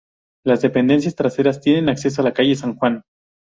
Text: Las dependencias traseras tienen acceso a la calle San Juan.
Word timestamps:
Las 0.43 0.63
dependencias 0.63 1.15
traseras 1.15 1.61
tienen 1.61 1.87
acceso 1.87 2.21
a 2.23 2.25
la 2.25 2.33
calle 2.33 2.55
San 2.55 2.75
Juan. 2.75 3.03